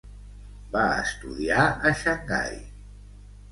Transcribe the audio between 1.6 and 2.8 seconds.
a Xangai.